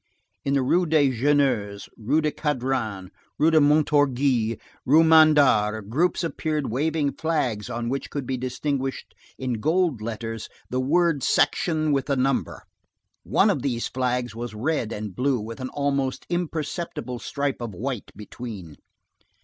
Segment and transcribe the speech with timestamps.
[0.43, 7.13] In the Rue des Jeûneurs, Rue du Cadran, Rue Montorgueil, Rue Mandar, groups appeared waving
[7.13, 12.63] flags on which could be distinguished in gold letters, the word section with a number.
[13.21, 18.11] One of these flags was red and blue with an almost imperceptible stripe of white
[18.15, 18.77] between.